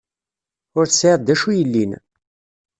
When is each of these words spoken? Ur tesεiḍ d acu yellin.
Ur 0.77 0.85
tesεiḍ 0.87 1.19
d 1.23 1.29
acu 1.33 1.49
yellin. 1.57 1.91